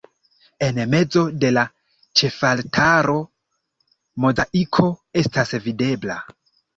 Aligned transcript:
En 0.67 0.77
mezo 0.91 1.21
de 1.41 1.49
la 1.57 1.65
ĉefaltaro 2.21 3.17
mozaiko 4.25 4.87
estas 5.23 5.53
videbla. 5.67 6.17